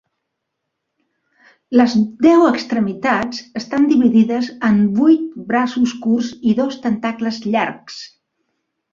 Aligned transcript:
Les 1.79 1.91
deu 2.25 2.45
extremitats 2.45 3.43
estan 3.61 3.85
dividides 3.91 4.49
en 4.69 4.79
vuit 5.01 5.27
braços 5.51 5.93
curts 6.07 6.31
i 6.53 6.55
dos 6.61 6.79
tentacles 6.87 7.39
llargs. 7.57 7.99